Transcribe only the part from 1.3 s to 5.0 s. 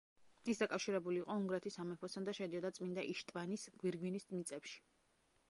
უნგრეთის სამეფოსთან და შედიოდა წმინდა იშტვანის გვირგვინის მიწებში.